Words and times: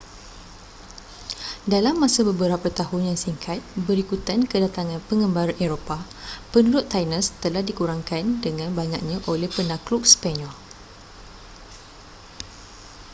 dalam 1.73 1.93
masa 2.03 2.21
beberapa 2.31 2.67
tahun 2.79 3.01
yang 3.13 3.17
singkat 3.23 3.59
berikutan 3.87 4.39
kedatangan 4.51 4.97
pengembara 5.07 5.53
eropah 5.65 6.01
penduduk 6.51 6.85
tainos 6.91 7.25
telah 7.43 7.61
dikurangkan 7.69 8.23
dengan 8.45 8.69
banyaknya 8.79 9.17
oleh 9.33 9.45
penakluk 9.55 10.03
sepanyol 10.11 10.53